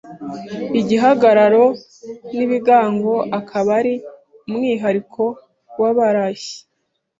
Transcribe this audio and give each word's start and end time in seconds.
Igihagararo 0.79 1.65
n’ibigango 2.35 3.13
akaba 3.39 3.69
ari 3.79 3.93
umwihariko 4.47 5.23
w’abarashi 5.81 6.57